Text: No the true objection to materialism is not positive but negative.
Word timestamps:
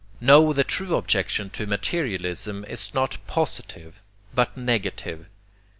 No 0.19 0.51
the 0.51 0.63
true 0.63 0.95
objection 0.95 1.51
to 1.51 1.67
materialism 1.67 2.65
is 2.65 2.91
not 2.95 3.19
positive 3.27 4.01
but 4.33 4.57
negative. 4.57 5.27